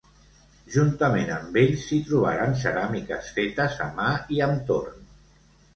[0.75, 5.11] Juntament amb ells s'hi trobaren ceràmiques fetes a mà i amb torn.